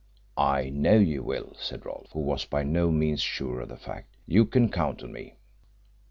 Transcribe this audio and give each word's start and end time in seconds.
"I 0.35 0.71
know 0.71 0.97
you 0.97 1.21
will," 1.21 1.53
said 1.59 1.85
Rolfe, 1.85 2.13
who 2.13 2.21
was 2.21 2.43
by 2.45 2.63
no 2.63 2.89
means 2.89 3.21
sure 3.21 3.59
of 3.61 3.69
the 3.69 3.77
fact. 3.77 4.17
"You 4.25 4.47
can 4.47 4.71
count 4.71 5.03
on 5.03 5.13
me." 5.13 5.35